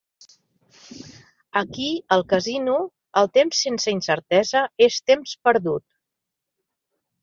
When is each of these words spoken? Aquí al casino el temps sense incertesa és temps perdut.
Aquí 1.61 1.91
al 2.17 2.25
casino 2.33 2.79
el 3.23 3.31
temps 3.41 3.63
sense 3.69 3.97
incertesa 4.01 4.67
és 4.91 5.01
temps 5.15 5.39
perdut. 5.51 5.91